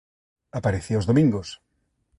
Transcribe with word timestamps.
Aparecía 0.59 0.99
os 1.01 1.07
domingos. 1.09 1.47